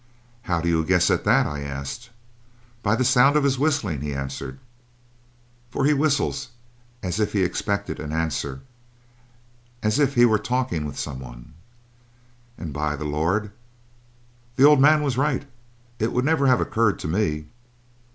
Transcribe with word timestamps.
'How 0.41 0.61
do 0.61 0.67
you 0.67 0.83
guess 0.83 1.11
at 1.11 1.25
that?' 1.25 1.45
I 1.45 1.61
asked. 1.61 2.09
'By 2.81 2.95
the 2.95 3.05
sound 3.05 3.35
of 3.37 3.43
his 3.43 3.59
whistling,' 3.59 4.01
he 4.01 4.15
answered. 4.15 4.57
'For 5.69 5.85
he 5.85 5.93
whistles 5.93 6.47
as 7.03 7.19
if 7.19 7.33
he 7.33 7.43
expected 7.43 7.99
an 7.99 8.11
answer 8.11 8.61
as 9.83 9.99
if 9.99 10.15
he 10.15 10.25
were 10.25 10.39
talking 10.39 10.85
with 10.85 10.97
someone.' 10.97 11.53
And 12.57 12.73
by 12.73 12.95
the 12.95 13.05
Lord, 13.05 13.51
the 14.55 14.63
old 14.65 14.81
man 14.81 15.03
was 15.03 15.17
right. 15.19 15.45
It 15.99 16.11
would 16.11 16.25
never 16.25 16.47
have 16.47 16.59
occurred 16.61 16.97
to 16.97 17.07
me! 17.07 17.45